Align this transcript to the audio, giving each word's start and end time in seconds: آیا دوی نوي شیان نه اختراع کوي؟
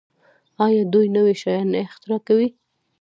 آیا 0.65 0.83
دوی 0.93 1.07
نوي 1.15 1.33
شیان 1.41 1.67
نه 1.73 1.79
اختراع 1.87 2.21
کوي؟ 2.27 2.47